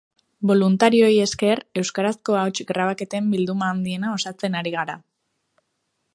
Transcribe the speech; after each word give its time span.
Boluntarioei 0.51 1.19
esker 1.25 1.61
euskarazko 1.81 2.39
ahots 2.39 2.67
grabaketen 2.73 3.29
bilduma 3.35 3.71
handiena 3.75 4.17
osatzen 4.19 4.59
ari 4.65 4.75
gara. 4.79 4.99